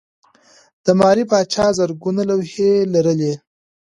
[0.85, 3.33] د ماري پاچا زرګونه لوحې لرلې.